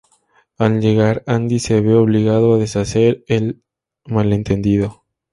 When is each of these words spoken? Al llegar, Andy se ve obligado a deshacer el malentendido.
Al 0.57 0.79
llegar, 0.81 1.21
Andy 1.27 1.59
se 1.59 1.79
ve 1.79 1.93
obligado 1.93 2.55
a 2.55 2.57
deshacer 2.57 3.23
el 3.27 3.61
malentendido. 4.07 5.03